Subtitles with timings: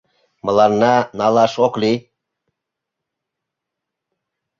[0.45, 1.97] Мыланна налаш ок лий.